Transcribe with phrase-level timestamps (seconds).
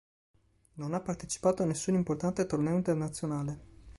[0.77, 3.59] Non ha partecipato a nessun importante torneo internazionale.